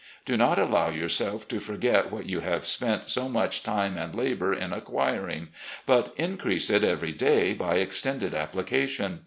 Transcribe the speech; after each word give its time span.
Do 0.25 0.35
not 0.35 0.57
allow 0.57 0.89
yourself 0.89 1.47
to 1.49 1.59
forget 1.59 2.11
what 2.11 2.25
you 2.25 2.39
have 2.39 2.65
spent 2.65 3.11
so 3.11 3.29
much 3.29 3.61
time 3.61 3.97
and 3.97 4.15
labour 4.15 4.51
in 4.51 4.73
acquiring, 4.73 5.49
but 5.85 6.11
increase 6.17 6.71
it 6.71 6.83
every 6.83 7.11
day 7.11 7.53
by 7.53 7.75
extended 7.75 8.33
application. 8.33 9.19